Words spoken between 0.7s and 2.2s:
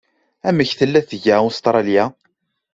tella tga Ustṛalya?